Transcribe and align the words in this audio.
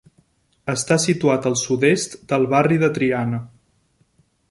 Està 0.73 0.97
situat 1.03 1.45
al 1.51 1.59
sud-est 1.65 2.17
del 2.33 2.49
barri 2.57 2.83
de 2.85 2.93
Triana. 2.99 3.47